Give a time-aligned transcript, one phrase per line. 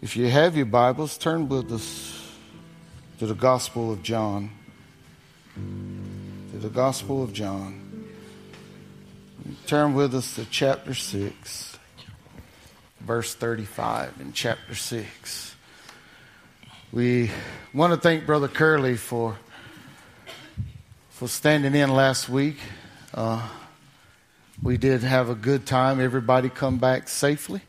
[0.00, 2.32] If you have your Bibles, turn with us
[3.18, 4.50] to the Gospel of John.
[5.56, 8.06] To the Gospel of John.
[9.66, 11.78] Turn with us to chapter 6,
[13.00, 15.56] verse 35 in chapter 6.
[16.92, 17.32] We
[17.74, 19.36] want to thank Brother Curley for,
[21.10, 22.58] for standing in last week.
[23.12, 23.48] Uh,
[24.62, 26.00] we did have a good time.
[26.00, 27.62] Everybody come back safely.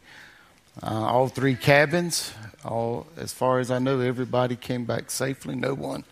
[0.82, 2.32] Uh, all three cabins,
[2.64, 5.54] all as far as I know, everybody came back safely.
[5.54, 6.06] No one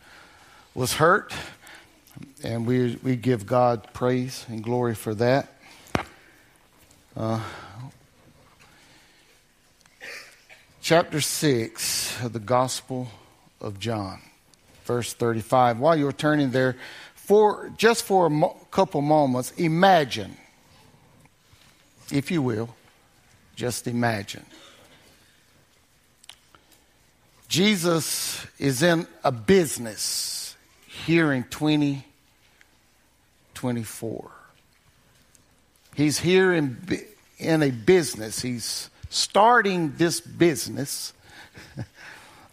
[0.76, 1.34] was hurt,
[2.44, 5.54] and we we give God praise and glory for that.
[7.16, 7.42] Uh,
[10.82, 13.08] chapter six of the Gospel
[13.62, 14.20] of John,
[14.84, 15.80] verse thirty-five.
[15.80, 16.76] While you're turning there,
[17.16, 20.36] for just for a mo- couple moments, imagine,
[22.12, 22.76] if you will,
[23.58, 24.46] just imagine
[27.50, 34.32] Jesus is in a business here in 2024.
[35.96, 36.78] He's here in,
[37.40, 38.42] in a business.
[38.42, 41.14] He's starting this business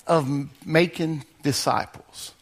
[0.07, 2.33] of making disciples.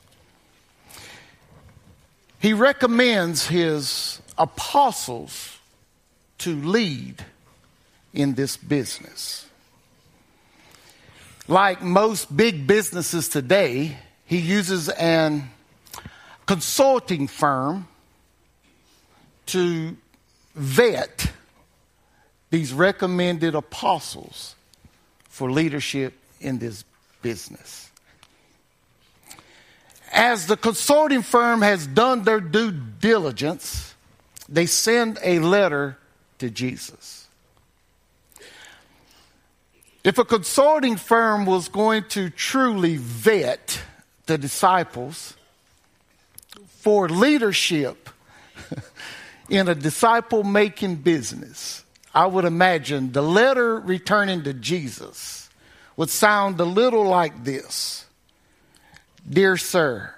[2.39, 5.59] He recommends his apostles
[6.39, 7.25] to lead
[8.15, 9.47] in this business.
[11.49, 15.51] Like most big businesses today, he uses an
[16.47, 17.89] consulting firm
[19.47, 19.97] to
[20.55, 21.33] vet
[22.51, 24.55] these recommended apostles
[25.29, 26.85] for leadership in this
[27.23, 27.91] business.
[30.13, 33.95] As the consulting firm has done their due diligence,
[34.49, 35.97] they send a letter
[36.39, 37.22] to Jesus.
[40.05, 43.81] If a consulting firm was going to truly vet
[44.27, 45.35] the disciples
[46.81, 48.11] for leadership
[49.49, 55.49] in a disciple making business, I would imagine the letter returning to Jesus
[55.97, 58.05] would sound a little like this.
[59.29, 60.13] Dear Sir,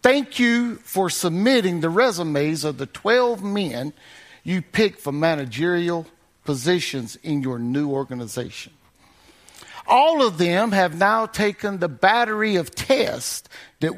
[0.00, 3.92] thank you for submitting the resumes of the 12 men
[4.44, 6.06] you picked for managerial
[6.44, 8.72] positions in your new organization.
[9.86, 13.48] All of them have now taken the battery of tests
[13.80, 13.92] that,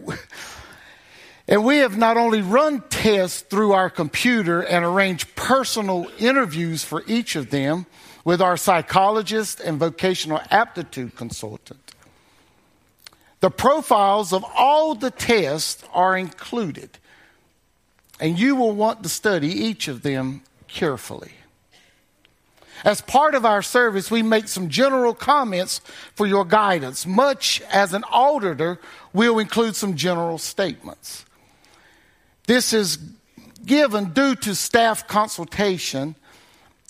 [1.46, 7.02] and we have not only run tests through our computer and arranged personal interviews for
[7.06, 7.86] each of them
[8.24, 11.92] with our psychologist and vocational aptitude consultant.
[13.40, 16.98] The profiles of all the tests are included,
[18.20, 21.32] and you will want to study each of them carefully.
[22.84, 25.80] As part of our service, we make some general comments
[26.14, 28.80] for your guidance, much as an auditor
[29.12, 31.24] will include some general statements.
[32.46, 32.98] This is
[33.64, 36.16] given due to staff consultation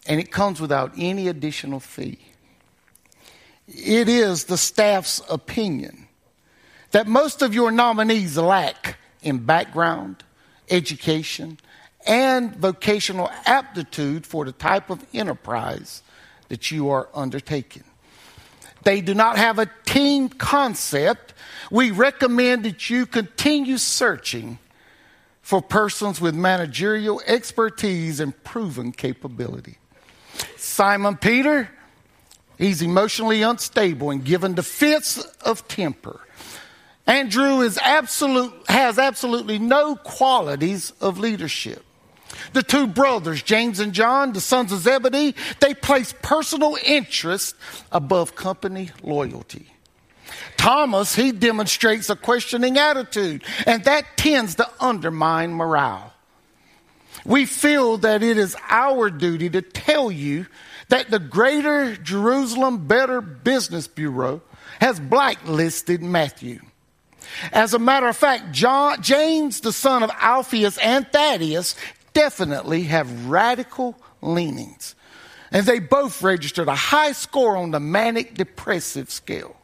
[0.07, 2.19] and it comes without any additional fee.
[3.69, 6.09] It is the staff's opinion
[6.91, 10.25] that most of your nominees lack in background,
[10.71, 11.59] education,
[12.07, 16.03] and vocational aptitude for the type of enterprise
[16.49, 17.85] that you are undertaking.
[18.85, 21.35] They do not have a team concept.
[21.71, 24.59] We recommend that you continue searching
[25.41, 29.79] for persons with managerial expertise and proven capability.
[30.57, 31.69] Simon Peter,
[32.59, 36.21] he's emotionally unstable and given to fits of temper.
[37.07, 41.85] Andrew is absolute, has absolutely no qualities of leadership.
[42.53, 47.57] The two brothers, James and John, the sons of Zebedee, they place personal interest
[47.91, 49.67] above company loyalty.
[50.57, 56.13] Thomas, he demonstrates a questioning attitude, and that tends to undermine morale.
[57.25, 60.47] We feel that it is our duty to tell you
[60.89, 64.43] that the Greater Jerusalem Better Business Bureau
[64.81, 66.61] has blacklisted Matthew.
[67.53, 71.77] As a matter of fact, John, James, the son of Alphaeus and Thaddeus,
[72.13, 74.95] definitely have radical leanings.
[75.51, 79.57] And they both registered a high score on the manic depressive scale.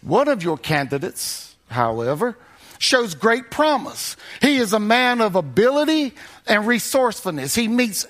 [0.00, 2.36] One of your candidates, however,
[2.78, 4.16] shows great promise.
[4.40, 6.14] He is a man of ability
[6.46, 7.54] and resourcefulness.
[7.54, 8.06] He meets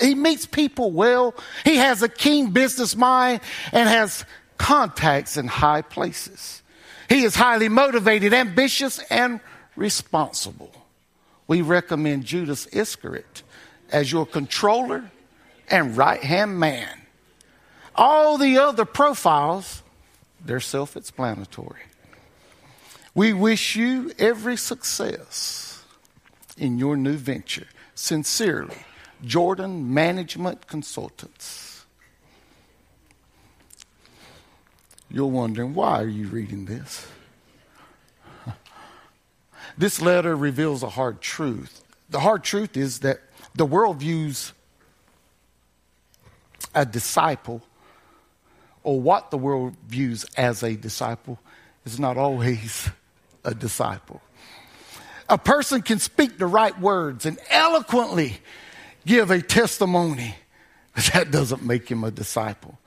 [0.00, 1.34] he meets people well.
[1.64, 3.40] He has a keen business mind
[3.70, 4.24] and has
[4.58, 6.62] contacts in high places.
[7.08, 9.38] He is highly motivated, ambitious, and
[9.76, 10.83] responsible
[11.46, 13.42] we recommend Judas Iscariot
[13.90, 15.10] as your controller
[15.68, 17.00] and right hand man.
[17.94, 19.82] All the other profiles,
[20.44, 21.82] they're self explanatory.
[23.14, 25.84] We wish you every success
[26.56, 27.66] in your new venture.
[27.94, 28.76] Sincerely,
[29.24, 31.86] Jordan Management Consultants.
[35.08, 37.06] You're wondering, why are you reading this?
[39.76, 41.82] This letter reveals a hard truth.
[42.10, 43.20] The hard truth is that
[43.54, 44.52] the world views
[46.74, 47.62] a disciple,
[48.82, 51.38] or what the world views as a disciple,
[51.84, 52.90] is not always
[53.44, 54.20] a disciple.
[55.28, 58.38] A person can speak the right words and eloquently
[59.06, 60.34] give a testimony,
[60.94, 62.78] but that doesn't make him a disciple.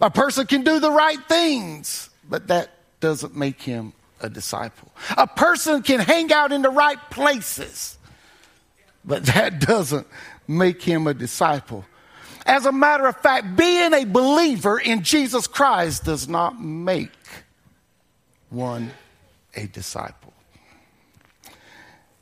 [0.00, 2.70] A person can do the right things, but that
[3.00, 4.92] doesn't make him a disciple.
[5.16, 7.98] A person can hang out in the right places,
[9.04, 10.06] but that doesn't
[10.46, 11.84] make him a disciple.
[12.46, 17.12] As a matter of fact, being a believer in Jesus Christ does not make
[18.48, 18.90] one
[19.54, 20.32] a disciple.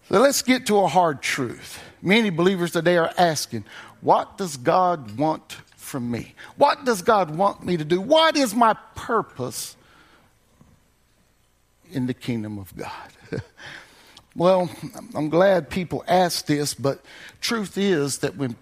[0.09, 1.79] So let's get to a hard truth.
[2.01, 3.65] Many believers today are asking,
[4.01, 6.35] What does God want from me?
[6.57, 8.01] What does God want me to do?
[8.01, 9.77] What is my purpose
[11.93, 13.13] in the kingdom of God?
[14.37, 14.71] well,
[15.15, 17.05] I'm glad people ask this, but
[17.41, 18.57] truth is that when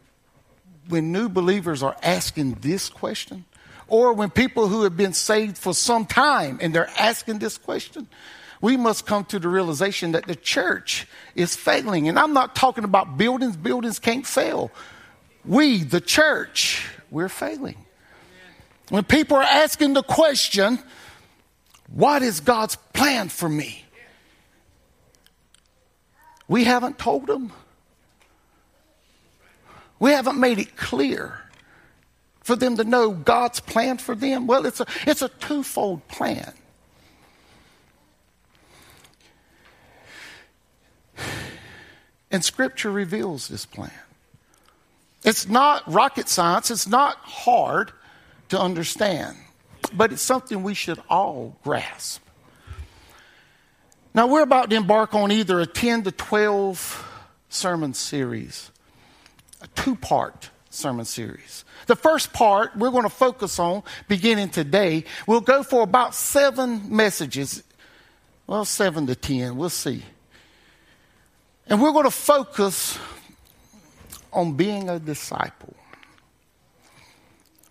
[0.88, 3.44] when new believers are asking this question,
[3.88, 8.08] or when people who have been saved for some time and they're asking this question,
[8.60, 12.08] we must come to the realization that the church is failing.
[12.08, 14.70] And I'm not talking about buildings, buildings can't fail.
[15.44, 17.76] We, the church, we're failing.
[18.88, 20.78] When people are asking the question,
[21.88, 23.84] what is God's plan for me?
[26.48, 27.52] We haven't told them.
[29.98, 31.40] We haven't made it clear
[32.42, 34.46] for them to know God's plan for them.
[34.46, 36.52] Well, it's a, it's a twofold plan.
[42.30, 43.90] And Scripture reveals this plan.
[45.24, 47.92] It's not rocket science, it's not hard
[48.50, 49.36] to understand,
[49.92, 52.25] but it's something we should all grasp.
[54.16, 57.06] Now, we're about to embark on either a 10 to 12
[57.50, 58.70] sermon series,
[59.60, 61.66] a two part sermon series.
[61.86, 65.04] The first part we're going to focus on beginning today.
[65.26, 67.62] We'll go for about seven messages.
[68.46, 70.02] Well, seven to ten, we'll see.
[71.66, 72.98] And we're going to focus
[74.32, 75.74] on being a disciple.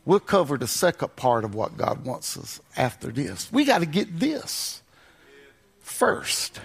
[0.05, 3.51] We'll cover the second part of what God wants us after this.
[3.51, 4.83] We got to get this
[5.85, 6.59] first.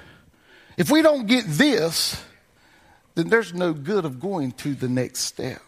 [0.77, 2.23] If we don't get this,
[3.15, 5.61] then there's no good of going to the next step.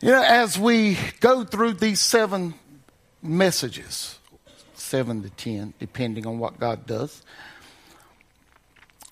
[0.00, 2.54] You know, as we go through these seven
[3.22, 4.18] messages,
[4.74, 7.22] seven to ten, depending on what God does,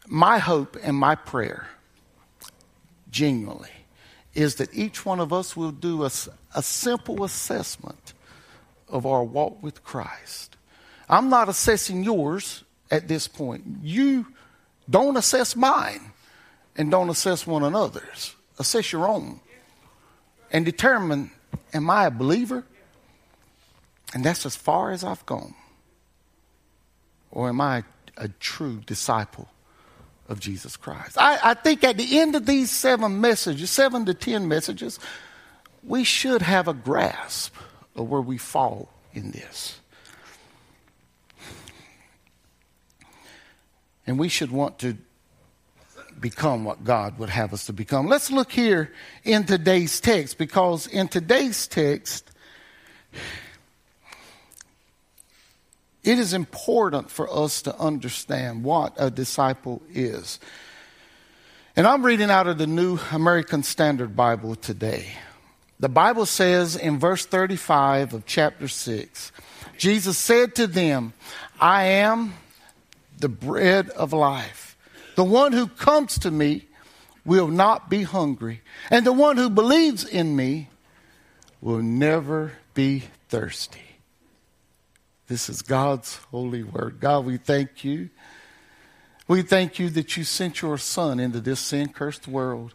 [0.08, 1.68] my hope and my prayer,
[3.10, 3.70] genuinely,
[4.34, 6.10] is that each one of us will do a,
[6.54, 8.14] a simple assessment
[8.88, 10.56] of our walk with Christ.
[11.08, 13.64] I'm not assessing yours at this point.
[13.82, 14.26] You
[14.88, 16.12] don't assess mine
[16.76, 18.34] and don't assess one another's.
[18.58, 19.40] Assess your own
[20.50, 21.30] and determine
[21.72, 22.64] am I a believer?
[24.14, 25.54] And that's as far as I've gone.
[27.30, 27.84] Or am I
[28.16, 29.48] a true disciple
[30.28, 31.16] of Jesus Christ.
[31.18, 34.98] I, I, think at the end of these seven messages, seven to ten messages,
[35.82, 37.54] we should have a grasp
[37.96, 39.80] of where we fall in this.
[44.08, 44.96] And we should want to
[46.18, 48.06] become what God would have us to become.
[48.06, 48.90] Let's look here
[49.22, 52.30] in today's text because in today's text,
[56.02, 60.40] it is important for us to understand what a disciple is.
[61.76, 65.12] And I'm reading out of the New American Standard Bible today.
[65.78, 69.32] The Bible says in verse 35 of chapter 6
[69.76, 71.12] Jesus said to them,
[71.60, 72.32] I am
[73.20, 74.76] the bread of life.
[75.16, 76.66] The one who comes to me
[77.24, 80.70] will not be hungry, and the one who believes in me
[81.60, 83.80] will never be thirsty.
[85.26, 87.00] This is God's holy word.
[87.00, 88.08] God, we thank you.
[89.26, 92.72] We thank you that you sent your son into this sin cursed world.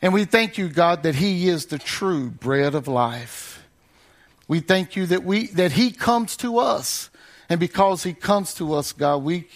[0.00, 3.66] And we thank you, God, that he is the true bread of life.
[4.48, 7.10] We thank you that we that he comes to us.
[7.48, 9.48] And because he comes to us, God, we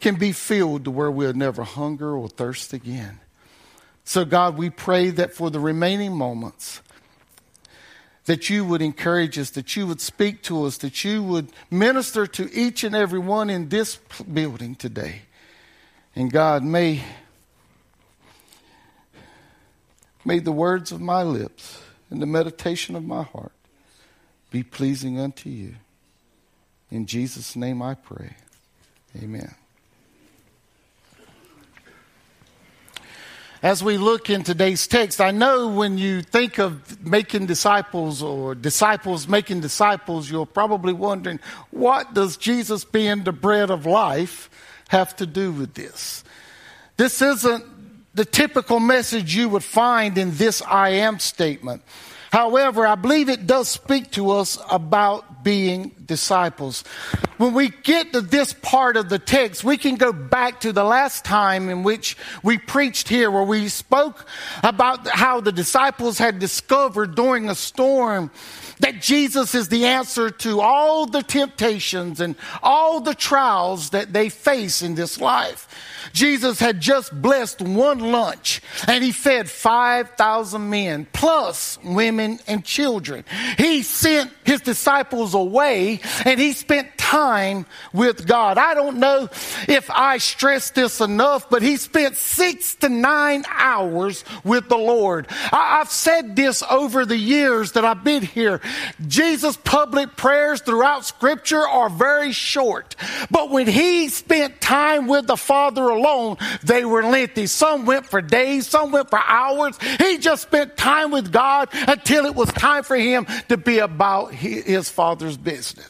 [0.00, 3.20] can be filled to where we'll never hunger or thirst again.
[4.04, 6.82] So, God, we pray that for the remaining moments,
[8.24, 12.26] that you would encourage us, that you would speak to us, that you would minister
[12.26, 15.22] to each and every one in this building today.
[16.14, 17.02] And God, may,
[20.24, 23.52] may the words of my lips and the meditation of my heart
[24.50, 25.76] be pleasing unto you.
[26.92, 28.36] In Jesus' name I pray.
[29.16, 29.54] Amen.
[33.62, 38.56] as we look in today's text, I know when you think of making disciples or
[38.56, 41.38] disciples making disciples, you're probably wondering,
[41.70, 44.50] what does Jesus being the bread of life
[44.88, 46.24] have to do with this?
[46.96, 47.64] This isn't
[48.14, 51.82] the typical message you would find in this I am statement.
[52.32, 56.82] However, I believe it does speak to us about being disciples.
[57.38, 60.84] When we get to this part of the text, we can go back to the
[60.84, 64.26] last time in which we preached here, where we spoke
[64.62, 68.30] about how the disciples had discovered during a storm
[68.80, 74.28] that Jesus is the answer to all the temptations and all the trials that they
[74.28, 75.68] face in this life.
[76.12, 83.24] Jesus had just blessed one lunch and he fed 5,000 men plus women and children.
[83.56, 85.91] He sent his disciples away
[86.24, 88.56] and he spent time with God.
[88.56, 89.28] I don't know
[89.68, 95.26] if I stress this enough, but he spent six to nine hours with the Lord.
[95.30, 98.60] I, have said this over the years that I've been here.
[99.06, 102.96] Jesus' public prayers throughout scripture are very short,
[103.30, 107.46] but when he spent time with the Father alone, they were lengthy.
[107.46, 109.76] Some went for days, some went for hours.
[109.98, 114.32] He just spent time with God until it was time for him to be about
[114.32, 115.81] his Father's business.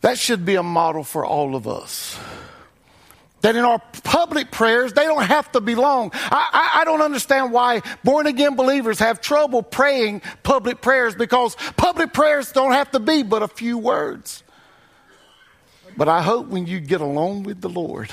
[0.00, 2.18] That should be a model for all of us
[3.46, 6.10] that in our public prayers, they don't have to be long.
[6.14, 11.54] I, I, I, don't understand why born again believers have trouble praying public prayers because
[11.76, 14.42] public prayers don't have to be but a few words.
[15.96, 18.10] But I hope when you get alone with the Lord,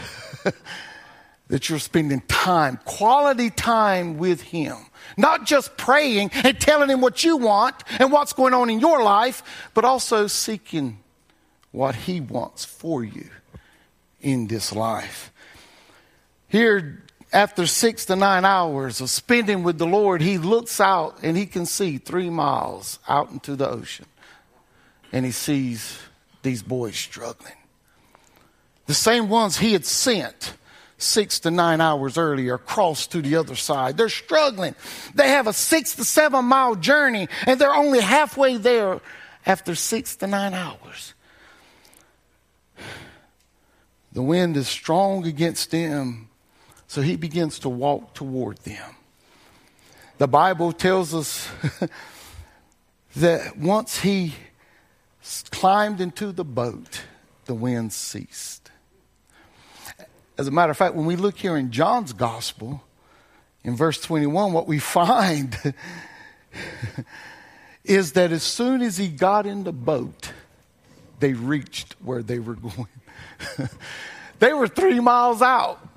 [1.48, 4.78] that you're spending time, quality time with Him.
[5.17, 9.03] Not just praying and telling Him what you want and what's going on in your
[9.03, 11.00] life, but also seeking
[11.72, 13.29] what He wants for you
[14.22, 15.31] in this life.
[16.48, 21.36] Here, after six to nine hours of spending with the Lord, He looks out and
[21.36, 24.05] He can see three miles out into the ocean.
[25.12, 26.00] And He sees
[26.43, 27.53] these boys struggling.
[28.86, 30.53] The same ones he had sent
[31.03, 33.98] six to nine hours earlier across to the other side.
[33.98, 34.75] They're struggling.
[35.13, 39.01] They have a six to seven mile journey and they're only halfway there
[39.45, 41.13] after six to nine hours.
[44.13, 46.29] The wind is strong against them,
[46.88, 48.95] so he begins to walk toward them.
[50.19, 51.50] The Bible tells us
[53.15, 54.36] that once he
[55.50, 57.01] climbed into the boat,
[57.45, 58.62] the wind ceased.
[60.38, 62.84] As a matter of fact, when we look here in John's gospel,
[63.63, 65.74] in verse 21, what we find
[67.84, 70.32] is that as soon as he got in the boat,
[71.20, 72.88] they reached where they were going.
[74.40, 75.88] they were three miles out,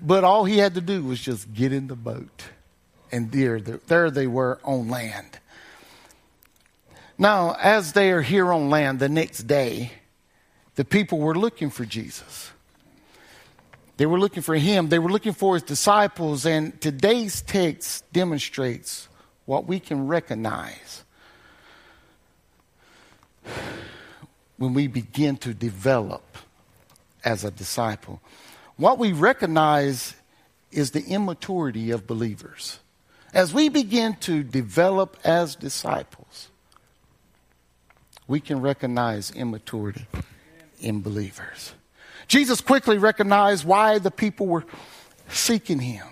[0.00, 2.44] but all he had to do was just get in the boat.
[3.10, 5.38] And there, there they were on land.
[7.16, 9.92] Now, as they are here on land the next day,
[10.74, 12.50] the people were looking for Jesus.
[13.96, 19.08] They were looking for him, they were looking for his disciples, and today's text demonstrates
[19.44, 21.04] what we can recognize
[24.56, 26.38] when we begin to develop
[27.24, 28.20] as a disciple.
[28.76, 30.14] What we recognize
[30.72, 32.80] is the immaturity of believers.
[33.32, 36.48] As we begin to develop as disciples,
[38.26, 40.06] we can recognize immaturity
[40.80, 41.74] in believers.
[42.26, 44.64] Jesus quickly recognized why the people were
[45.28, 46.06] seeking him.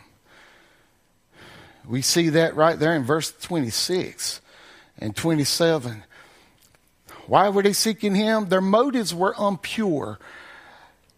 [1.87, 4.41] We see that right there in verse 26
[4.99, 6.05] and 27.
[7.27, 8.49] Why were they seeking him?
[8.49, 10.19] Their motives were impure.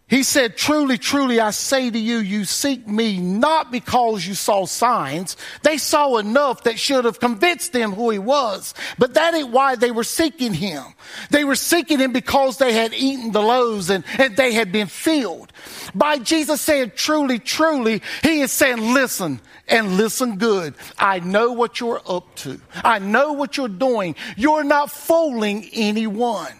[0.07, 4.67] He said, Truly, truly, I say to you, you seek me not because you saw
[4.67, 5.35] signs.
[5.63, 8.75] They saw enough that should have convinced them who he was.
[8.99, 10.83] But that ain't why they were seeking him.
[11.31, 14.87] They were seeking him because they had eaten the loaves and, and they had been
[14.87, 15.51] filled.
[15.95, 20.75] By Jesus saying, Truly, truly, he is saying, Listen and listen good.
[20.99, 22.61] I know what you're up to.
[22.75, 24.15] I know what you're doing.
[24.37, 26.53] You're not fooling anyone.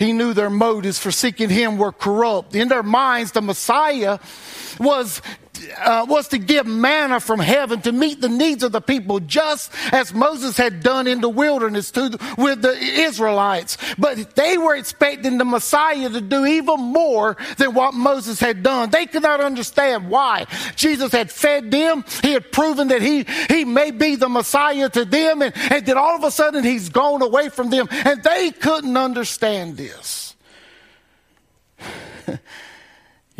[0.00, 2.54] He knew their motives for seeking him were corrupt.
[2.54, 4.18] In their minds, the Messiah
[4.78, 5.20] was
[5.78, 9.72] uh, was to give manna from heaven to meet the needs of the people, just
[9.92, 13.76] as Moses had done in the wilderness to, with the Israelites.
[13.98, 18.90] But they were expecting the Messiah to do even more than what Moses had done.
[18.90, 20.46] They could not understand why.
[20.76, 22.04] Jesus had fed them.
[22.22, 25.42] He had proven that he, he may be the Messiah to them.
[25.42, 27.88] And, and then all of a sudden he's gone away from them.
[27.90, 30.34] And they couldn't understand this.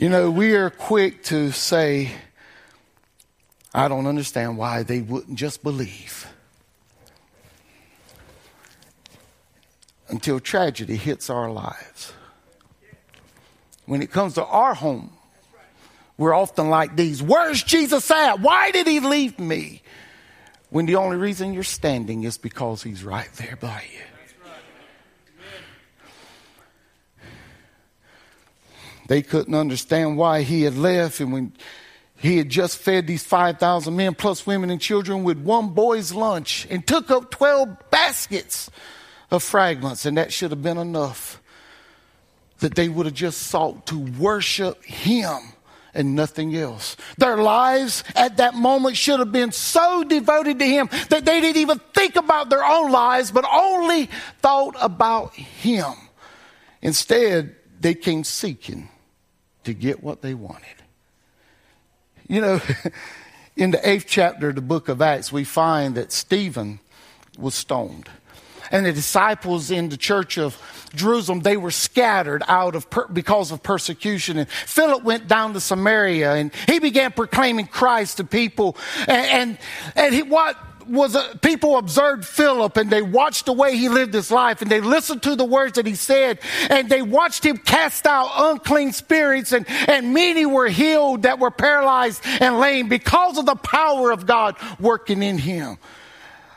[0.00, 2.11] You know, we are quick to say,
[3.75, 6.26] I don't understand why they wouldn't just believe.
[10.09, 12.14] Until tragedy hits our lives.
[13.85, 15.12] When it comes to our home,
[16.16, 18.40] we're often like these Where's Jesus at?
[18.40, 19.83] Why did he leave me?
[20.71, 24.10] When the only reason you're standing is because he's right there by you.
[29.11, 31.19] They couldn't understand why he had left.
[31.19, 31.52] And when
[32.21, 36.64] he had just fed these 5,000 men plus women and children with one boy's lunch
[36.71, 38.71] and took up 12 baskets
[39.33, 41.43] of fragments, and that should have been enough
[42.61, 45.38] that they would have just sought to worship him
[45.93, 46.97] and nothing else.
[47.19, 51.61] Their lives at that moment should have been so devoted to him that they didn't
[51.61, 55.95] even think about their own lives, but only thought about him.
[56.81, 58.88] Instead, they came seeking
[59.64, 60.67] to get what they wanted.
[62.29, 62.61] You know,
[63.57, 66.81] in the eighth chapter of the book of Acts, we find that Stephen
[67.38, 68.09] was stoned.
[68.73, 70.57] And the disciples in the church of
[70.95, 74.38] Jerusalem, they were scattered out of per- because of persecution.
[74.38, 78.76] And Philip went down to Samaria and he began proclaiming Christ to people.
[79.09, 79.59] And, and,
[79.97, 80.57] and he, what
[80.90, 84.70] was a, people observed Philip and they watched the way he lived his life and
[84.70, 88.92] they listened to the words that he said and they watched him cast out unclean
[88.92, 94.11] spirits and, and many were healed that were paralyzed and lame because of the power
[94.11, 95.78] of God working in him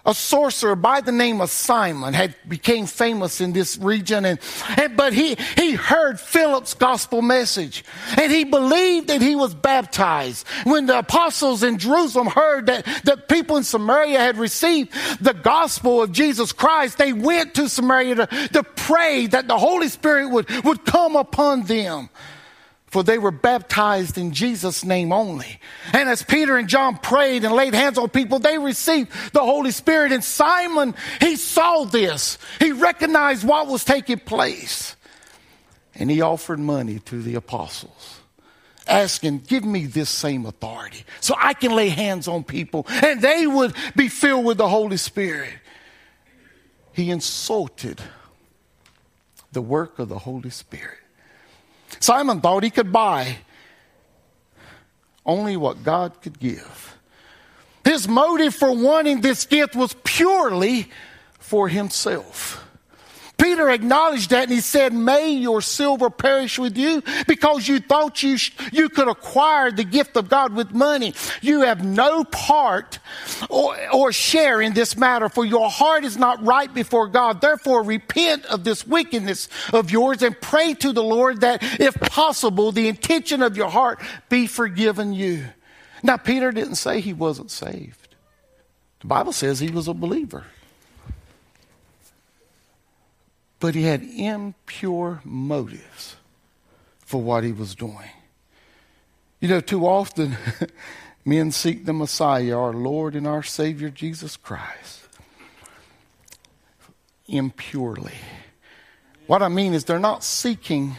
[0.05, 4.39] a sorcerer by the name of Simon had became famous in this region and,
[4.77, 7.85] and, but he he heard Philip's gospel message
[8.17, 10.45] and he believed that he was baptized.
[10.65, 16.01] When the apostles in Jerusalem heard that that people in Samaria had received the gospel
[16.01, 20.49] of Jesus Christ they went to Samaria to, to pray that the Holy Spirit would
[20.65, 22.09] would come upon them
[22.93, 25.59] for they were baptized in Jesus' name only.
[25.93, 29.71] And as Peter and John prayed and laid hands on people, they received the Holy
[29.71, 30.11] Spirit.
[30.11, 32.37] And Simon, he saw this.
[32.59, 34.95] He recognized what was taking place.
[35.95, 38.19] And he offered money to the apostles,
[38.87, 43.47] asking, Give me this same authority so I can lay hands on people and they
[43.47, 45.49] would be filled with the Holy Spirit.
[46.91, 47.99] He insulted
[49.51, 51.02] the work of the Holy Spirit.
[51.99, 53.37] Simon thought he could buy
[55.25, 56.97] only what God could give.
[57.83, 60.89] His motive for wanting this gift was purely
[61.39, 62.62] for himself.
[63.43, 68.23] Peter acknowledged that and he said, May your silver perish with you because you thought
[68.23, 71.13] you, sh- you could acquire the gift of God with money.
[71.41, 72.99] You have no part
[73.49, 77.41] or, or share in this matter, for your heart is not right before God.
[77.41, 82.71] Therefore, repent of this wickedness of yours and pray to the Lord that, if possible,
[82.71, 85.47] the intention of your heart be forgiven you.
[86.01, 88.15] Now, Peter didn't say he wasn't saved.
[89.01, 90.45] The Bible says he was a believer
[93.63, 96.17] but he had impure motives
[96.99, 98.09] for what he was doing.
[99.39, 100.35] You know, too often
[101.25, 105.07] men seek the Messiah, our Lord and our Savior Jesus Christ,
[107.25, 108.17] impurely.
[109.27, 110.97] What I mean is, they're not seeking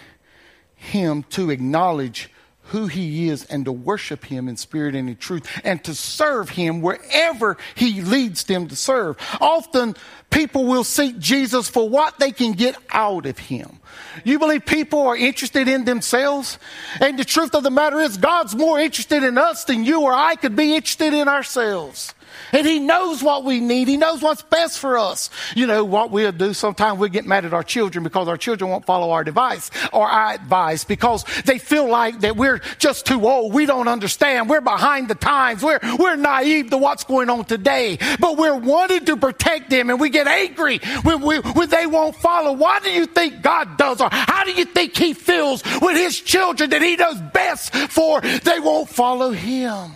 [0.74, 2.30] him to acknowledge
[2.66, 6.50] who he is and to worship him in spirit and in truth and to serve
[6.50, 9.16] him wherever he leads them to serve.
[9.40, 9.96] Often
[10.30, 13.80] people will seek Jesus for what they can get out of him.
[14.24, 16.58] You believe people are interested in themselves?
[17.00, 20.12] And the truth of the matter is God's more interested in us than you or
[20.12, 22.14] I could be interested in ourselves.
[22.52, 23.88] And He knows what we need.
[23.88, 25.30] He knows what's best for us.
[25.54, 28.70] You know, what we'll do sometimes we get mad at our children because our children
[28.70, 33.26] won't follow our advice or our advice because they feel like that we're just too
[33.26, 33.52] old.
[33.52, 34.48] We don't understand.
[34.48, 35.62] We're behind the times.
[35.62, 37.98] We're, we're naive to what's going on today.
[38.20, 42.16] But we're wanting to protect them and we get angry when, we, when they won't
[42.16, 42.52] follow.
[42.52, 46.20] Why do you think God does or how do you think He feels with His
[46.20, 49.92] children that He knows best for they won't follow Him?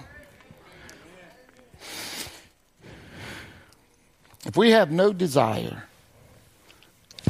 [4.48, 5.84] If we have no desire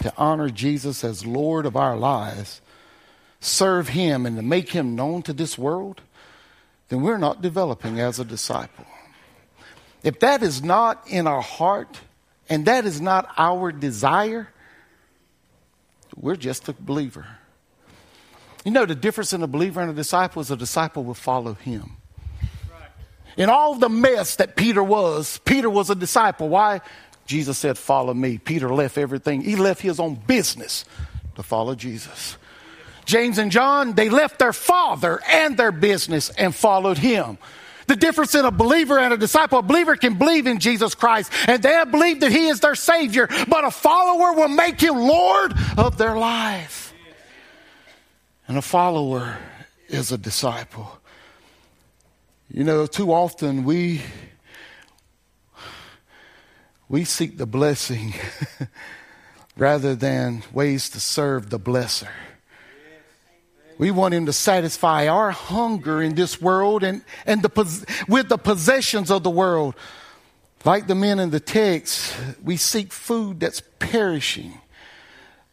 [0.03, 2.61] to honor Jesus as Lord of our lives,
[3.41, 6.01] serve Him, and to make Him known to this world,
[6.89, 8.87] then we're not developing as a disciple.
[10.05, 12.01] If that is not in our heart
[12.49, 14.49] and that is not our desire,
[16.15, 17.27] we're just a believer.
[18.65, 21.55] You know, the difference in a believer and a disciple is a disciple will follow
[21.55, 21.97] him.
[23.37, 26.49] In all the mess that Peter was, Peter was a disciple.
[26.49, 26.81] Why?
[27.29, 28.39] Jesus said, Follow me.
[28.39, 30.85] Peter left everything, he left his own business
[31.37, 32.37] to follow Jesus.
[33.05, 37.39] James and John, they left their father and their business and followed him.
[37.87, 41.33] The difference in a believer and a disciple, a believer can believe in Jesus Christ
[41.47, 45.55] and they believe that he is their savior, but a follower will make him Lord
[45.79, 46.93] of their life.
[48.47, 49.39] And a follower
[49.89, 50.99] is a disciple.
[52.51, 54.03] You know, too often we
[56.89, 58.15] we seek the blessing
[59.57, 62.09] rather than ways to serve the blesser.
[63.79, 68.39] We want him to satisfy our hunger in this world and, and the, with the
[68.39, 69.75] possessions of the world.
[70.65, 74.61] Like the men in the text, we seek food that's perishing.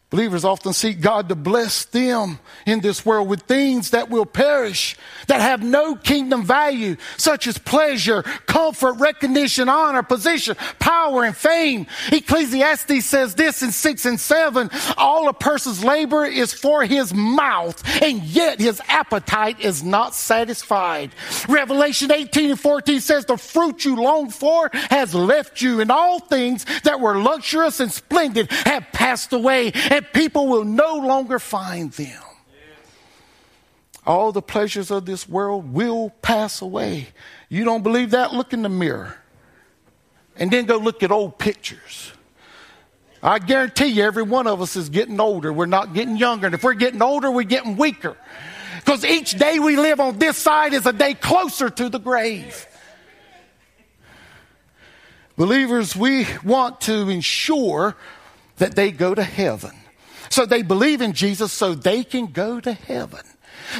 [0.08, 4.96] Believers often seek God to bless them in this world with things that will perish,
[5.26, 11.88] that have no kingdom value, such as pleasure, comfort, recognition, honor, position, power, and fame.
[12.12, 17.82] Ecclesiastes says this in 6 and 7 all a person's labor is for his mouth,
[18.00, 21.10] and yet his appetite is not satisfied.
[21.48, 26.20] Revelation 18 and 14 says the fruit you longed for has left you, and all
[26.20, 31.90] things that were luxurious and splendid have passed away and people will no longer find
[31.92, 32.22] them.
[34.06, 37.08] All the pleasures of this world will pass away.
[37.48, 38.32] You don't believe that?
[38.32, 39.16] Look in the mirror.
[40.36, 42.12] And then go look at old pictures.
[43.22, 45.52] I guarantee you, every one of us is getting older.
[45.52, 46.46] We're not getting younger.
[46.46, 48.16] And if we're getting older, we're getting weaker.
[48.76, 52.66] Because each day we live on this side is a day closer to the grave.
[55.36, 57.96] Believers, we want to ensure
[58.58, 59.72] that they go to heaven.
[60.30, 63.22] So they believe in Jesus so they can go to heaven.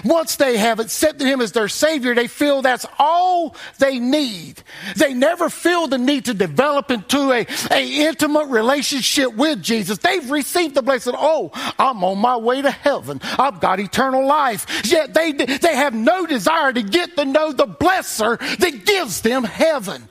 [0.04, 4.62] Once they have accepted him as their savior, they feel that's all they need.
[4.96, 9.98] They never feel the need to develop into a, a intimate relationship with Jesus.
[9.98, 11.14] They've received the blessing.
[11.16, 13.20] Oh, I'm on my way to heaven.
[13.38, 14.82] I've got eternal life.
[14.84, 19.44] Yet they, they have no desire to get to know the blesser that gives them
[19.44, 20.08] heaven.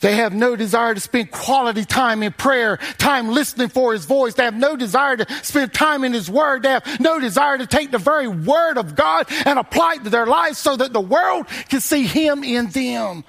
[0.00, 4.34] They have no desire to spend quality time in prayer, time listening for His voice.
[4.34, 6.62] They have no desire to spend time in His Word.
[6.62, 10.10] They have no desire to take the very Word of God and apply it to
[10.10, 13.24] their lives so that the world can see Him in them.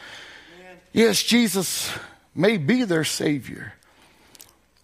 [0.92, 1.92] Yes, Jesus
[2.36, 3.74] may be their Savior,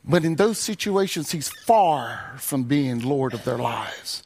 [0.05, 4.23] but in those situations, He's far from being Lord of their lives.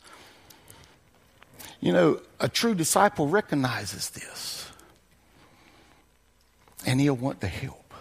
[1.80, 4.57] You know, a true disciple recognizes this
[6.88, 7.94] and he'll want the help.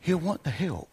[0.00, 0.92] He'll want the help.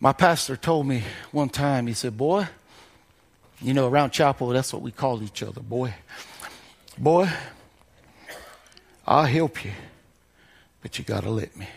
[0.00, 2.48] My pastor told me one time, he said, Boy,
[3.60, 5.94] you know, around chapel, that's what we call each other, boy.
[6.98, 7.30] Boy,
[9.06, 9.72] I'll help you,
[10.80, 11.68] but you got to let me.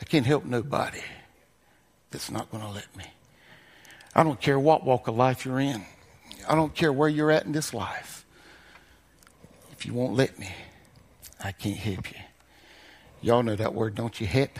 [0.00, 1.00] I can't help nobody
[2.10, 3.04] that's not going to let me.
[4.14, 5.84] I don't care what walk of life you're in.
[6.48, 8.15] I don't care where you're at in this life
[9.86, 10.48] you won't let me,
[11.42, 12.18] I can't help you.
[13.22, 14.26] Y'all know that word, don't you?
[14.26, 14.50] Help.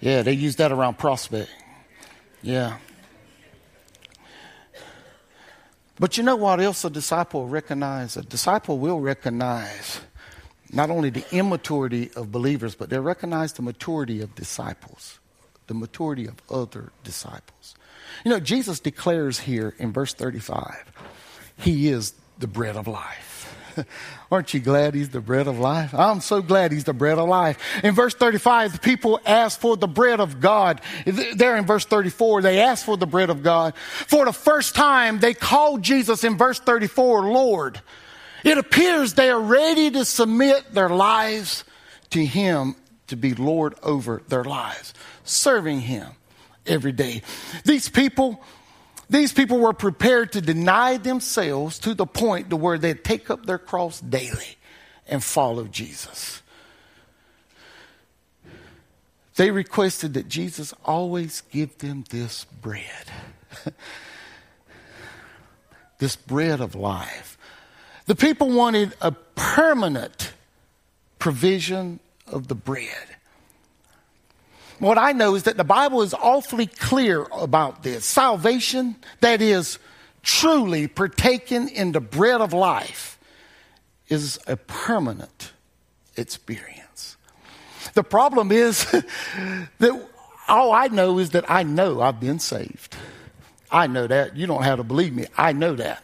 [0.00, 1.50] Yeah, they use that around prospect.
[2.42, 2.76] Yeah.
[5.98, 8.16] But you know what else a disciple will recognize?
[8.16, 10.00] A disciple will recognize
[10.72, 15.18] not only the immaturity of believers, but they'll recognize the maturity of disciples,
[15.68, 17.74] the maturity of other disciples.
[18.24, 20.92] You know, Jesus declares here in verse 35,
[21.56, 23.29] He is the bread of life.
[24.30, 25.94] Aren't you glad he's the bread of life?
[25.94, 27.58] I'm so glad he's the bread of life.
[27.82, 30.80] In verse 35, the people asked for the bread of God.
[31.06, 33.74] There in verse 34, they asked for the bread of God.
[33.76, 37.80] For the first time, they called Jesus in verse 34, Lord.
[38.44, 41.64] It appears they are ready to submit their lives
[42.10, 42.76] to him
[43.08, 46.12] to be Lord over their lives, serving him
[46.66, 47.22] every day.
[47.64, 48.42] These people,
[49.10, 53.44] these people were prepared to deny themselves to the point to where they'd take up
[53.44, 54.56] their cross daily
[55.08, 56.42] and follow Jesus.
[59.34, 63.10] They requested that Jesus always give them this bread.
[65.98, 67.36] this bread of life.
[68.06, 70.34] The people wanted a permanent
[71.18, 73.16] provision of the bread
[74.80, 78.04] what I know is that the Bible is awfully clear about this.
[78.04, 79.78] Salvation, that is
[80.22, 83.18] truly partaken in the bread of life
[84.08, 85.52] is a permanent
[86.16, 87.16] experience.
[87.94, 88.84] The problem is
[89.78, 90.08] that
[90.48, 92.96] all I know is that I know I've been saved.
[93.70, 94.36] I know that.
[94.36, 95.26] You don't have to believe me.
[95.36, 96.02] I know that.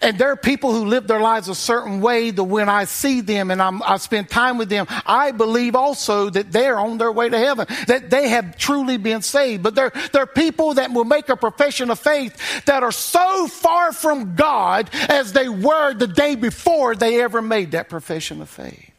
[0.00, 3.20] And there are people who live their lives a certain way that when I see
[3.20, 7.12] them and I'm, I spend time with them, I believe also that they're on their
[7.12, 9.62] way to heaven, that they have truly been saved.
[9.62, 13.46] But there, there are people that will make a profession of faith that are so
[13.46, 18.48] far from God as they were the day before they ever made that profession of
[18.48, 18.90] faith.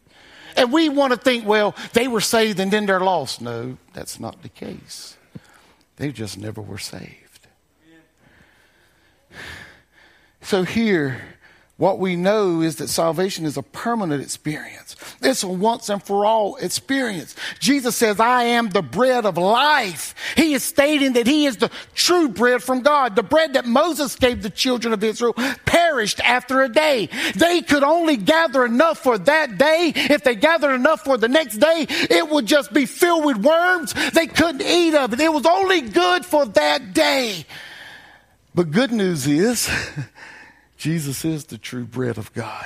[0.56, 3.42] And we want to think, well, they were saved and then they're lost.
[3.42, 5.16] No, that's not the case.
[5.98, 7.27] They just never were saved.
[10.41, 11.21] So here,
[11.78, 14.95] what we know is that salvation is a permanent experience.
[15.21, 17.36] It's a once and for all experience.
[17.60, 20.15] Jesus says, I am the bread of life.
[20.36, 23.15] He is stating that he is the true bread from God.
[23.15, 25.34] The bread that Moses gave the children of Israel
[25.65, 27.10] perished after a day.
[27.36, 29.93] They could only gather enough for that day.
[29.95, 33.93] If they gathered enough for the next day, it would just be filled with worms.
[34.13, 35.19] They couldn't eat of it.
[35.19, 37.45] It was only good for that day.
[38.58, 39.70] But good news is,
[40.78, 42.65] Jesus is the true bread of God.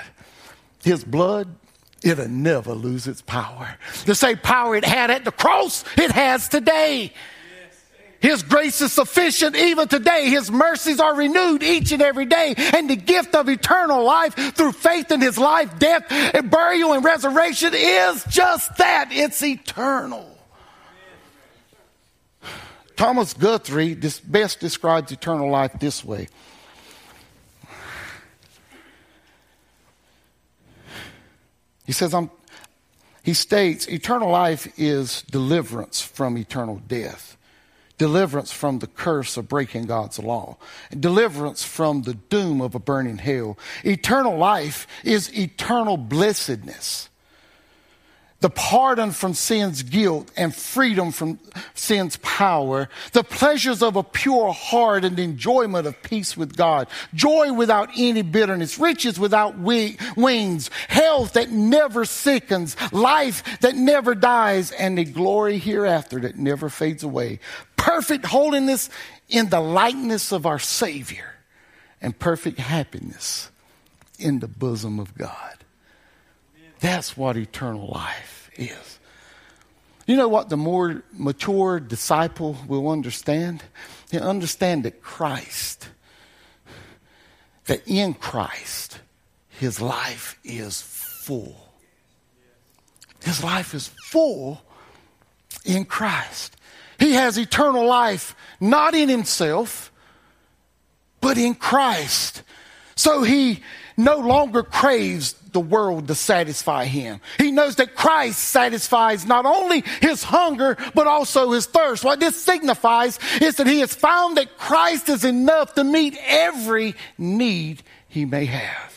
[0.85, 1.53] His blood,
[2.01, 3.77] it'll never lose its power.
[4.05, 7.11] The same power it had at the cross, it has today.
[8.21, 10.29] His grace is sufficient even today.
[10.29, 12.53] His mercies are renewed each and every day.
[12.55, 17.03] And the gift of eternal life through faith in his life, death, and burial and
[17.03, 19.09] resurrection is just that.
[19.11, 20.40] It's eternal.
[23.01, 26.27] Thomas Guthrie best describes eternal life this way
[31.83, 32.29] He says, I'm,
[33.23, 37.37] he states, eternal life is deliverance from eternal death,
[37.97, 40.57] deliverance from the curse of breaking God's law,
[40.97, 43.57] deliverance from the doom of a burning hell.
[43.83, 47.09] Eternal life is eternal blessedness
[48.41, 51.39] the pardon from sin's guilt and freedom from
[51.75, 57.53] sin's power, the pleasures of a pure heart and enjoyment of peace with God, joy
[57.53, 64.97] without any bitterness, riches without wings, health that never sickens, life that never dies, and
[64.97, 67.39] a glory hereafter that never fades away.
[67.77, 68.89] Perfect holiness
[69.29, 71.35] in the likeness of our Savior
[72.01, 73.49] and perfect happiness
[74.17, 75.60] in the bosom of God.
[76.81, 78.99] That's what eternal life is.
[80.07, 83.63] You know what the more mature disciple will understand?
[84.09, 85.87] He'll understand that Christ,
[87.65, 88.99] that in Christ,
[89.47, 91.55] his life is full.
[93.23, 94.61] His life is full
[95.63, 96.57] in Christ.
[96.97, 99.91] He has eternal life not in himself,
[101.21, 102.41] but in Christ.
[102.95, 103.61] So he
[103.97, 107.19] no longer craves the world to satisfy him.
[107.37, 112.03] He knows that Christ satisfies not only his hunger, but also his thirst.
[112.03, 116.95] What this signifies is that he has found that Christ is enough to meet every
[117.17, 118.90] need he may have.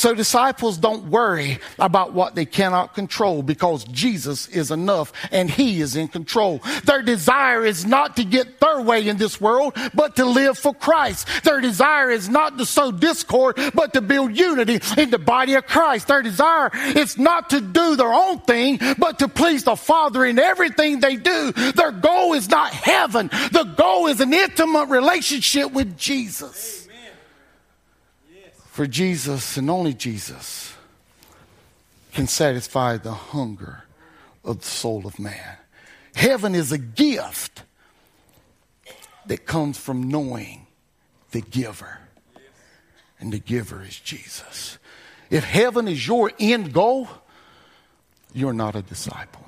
[0.00, 5.82] So disciples don't worry about what they cannot control because Jesus is enough and he
[5.82, 6.62] is in control.
[6.84, 10.72] Their desire is not to get their way in this world, but to live for
[10.72, 11.28] Christ.
[11.44, 15.66] Their desire is not to sow discord, but to build unity in the body of
[15.66, 16.08] Christ.
[16.08, 20.38] Their desire is not to do their own thing, but to please the Father in
[20.38, 21.52] everything they do.
[21.52, 23.28] Their goal is not heaven.
[23.52, 26.88] The goal is an intimate relationship with Jesus.
[28.70, 30.74] For Jesus and only Jesus
[32.12, 33.82] can satisfy the hunger
[34.44, 35.56] of the soul of man.
[36.14, 37.64] Heaven is a gift
[39.26, 40.68] that comes from knowing
[41.32, 41.98] the giver.
[43.18, 44.78] And the giver is Jesus.
[45.30, 47.08] If heaven is your end goal,
[48.32, 49.46] you're not a disciple.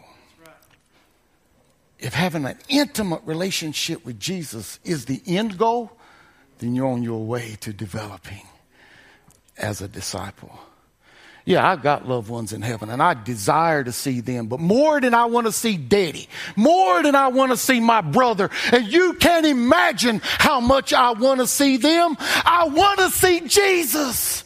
[2.00, 5.92] If having an intimate relationship with Jesus is the end goal,
[6.58, 8.42] then you're on your way to developing
[9.56, 10.58] as a disciple.
[11.44, 15.00] Yeah, I've got loved ones in heaven and I desire to see them, but more
[15.00, 18.86] than I want to see daddy, more than I want to see my brother, and
[18.86, 22.16] you can't imagine how much I want to see them.
[22.44, 24.44] I want to see Jesus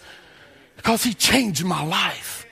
[0.77, 2.47] because he changed my life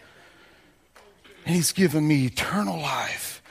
[1.46, 3.42] and he's given me eternal life.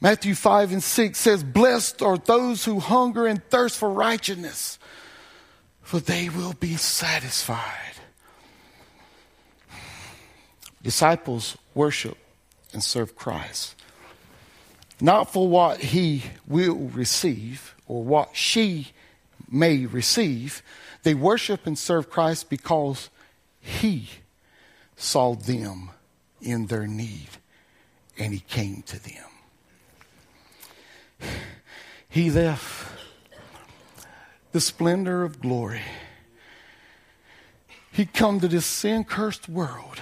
[0.00, 4.78] Matthew 5 and 6 says, Blessed are those who hunger and thirst for righteousness,
[5.86, 7.94] for they will be satisfied.
[10.82, 12.18] Disciples worship
[12.72, 13.76] and serve Christ.
[15.00, 18.88] Not for what he will receive or what she
[19.48, 20.60] may receive.
[21.04, 23.08] They worship and serve Christ because
[23.60, 24.08] He
[24.96, 25.90] saw them
[26.42, 27.28] in their need
[28.18, 29.24] and He came to them.
[32.08, 32.95] He left
[34.56, 35.82] the splendor of glory.
[37.92, 40.00] He come to this sin cursed world.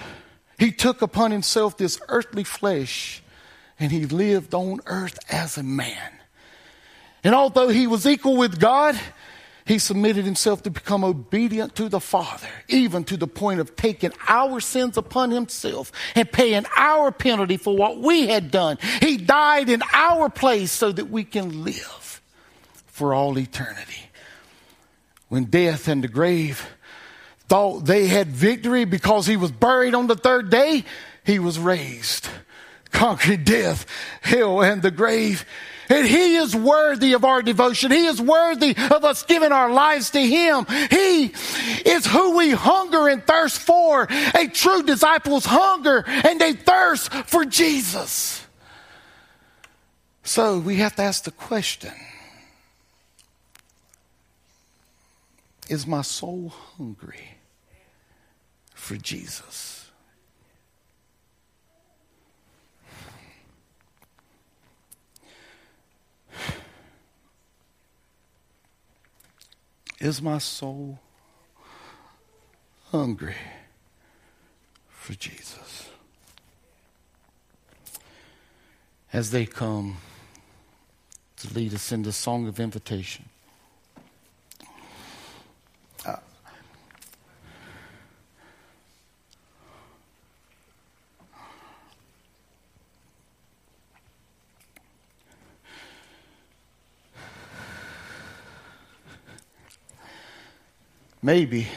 [0.57, 3.21] He took upon himself this earthly flesh
[3.77, 6.13] and he lived on earth as a man.
[7.21, 8.97] And although he was equal with God,
[9.65, 14.13] he submitted himself to become obedient to the Father, even to the point of taking
[14.25, 18.77] our sins upon himself and paying our penalty for what we had done.
[19.01, 22.21] He died in our place so that we can live
[22.85, 24.04] for all eternity.
[25.27, 26.67] When death and the grave
[27.47, 30.83] thought they had victory because he was buried on the third day,
[31.25, 32.27] he was raised,
[32.91, 33.85] conquering death,
[34.21, 35.45] hell, and the grave.
[35.89, 37.91] And He is worthy of our devotion.
[37.91, 40.65] He is worthy of us giving our lives to Him.
[40.89, 41.33] He
[41.85, 44.07] is who we hunger and thirst for.
[44.09, 48.45] A true disciple's hunger and a thirst for Jesus.
[50.23, 51.93] So we have to ask the question
[55.67, 57.37] Is my soul hungry
[58.73, 59.89] for Jesus?
[69.99, 70.99] Is my soul
[72.91, 73.35] hungry
[74.87, 75.89] for Jesus?
[79.11, 79.97] As they come
[81.37, 83.25] to lead us in the song of invitation.
[101.25, 101.67] Maybe,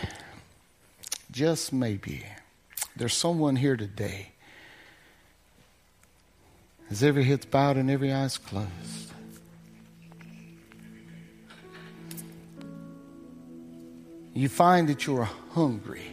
[1.31, 2.23] just maybe,
[2.95, 4.29] there's someone here today
[6.91, 8.69] as every head's bowed and every eye's closed.
[14.35, 16.11] You find that you are hungry,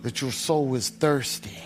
[0.00, 1.58] that your soul is thirsty.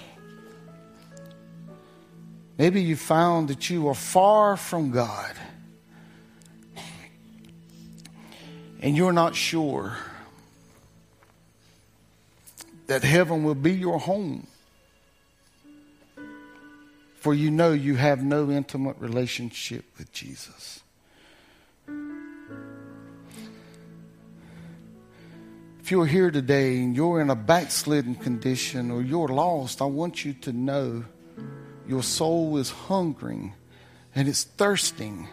[2.59, 5.37] Maybe you found that you are far from God
[8.83, 9.97] and you're not sure
[12.89, 14.49] that heaven will be your home.
[17.21, 20.81] For you know you have no intimate relationship with Jesus.
[25.81, 30.25] If you're here today and you're in a backslidden condition or you're lost, I want
[30.25, 31.05] you to know
[31.87, 33.53] your soul is hungering
[34.15, 35.29] and it's thirsting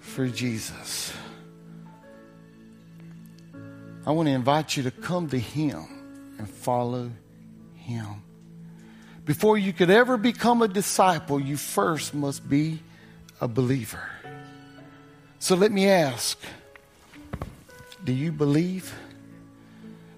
[0.00, 1.12] for Jesus.
[4.06, 7.10] I want to invite you to come to Him and follow
[7.74, 8.22] Him.
[9.24, 12.80] Before you could ever become a disciple, you first must be
[13.40, 14.08] a believer.
[15.38, 16.38] So let me ask
[18.02, 18.94] do you believe?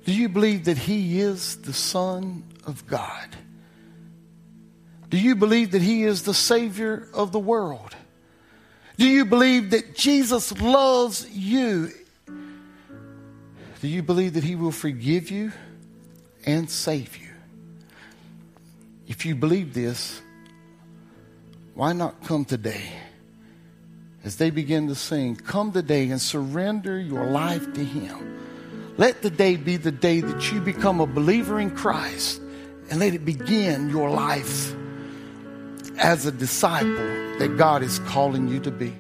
[0.05, 3.29] Do you believe that He is the Son of God?
[5.11, 7.95] Do you believe that He is the Savior of the world?
[8.97, 11.93] Do you believe that Jesus loves you
[13.83, 15.51] do you believe that He will forgive you
[16.47, 17.31] and save you?
[19.09, 20.23] If you believe this,
[21.75, 22.85] why not come today?
[24.23, 28.95] As they begin to sing, come today and surrender your life to Him.
[28.99, 32.41] Let the day be the day that you become a believer in Christ
[32.89, 34.77] and let it begin your life
[35.99, 36.95] as a disciple
[37.41, 38.95] that God is calling you to be.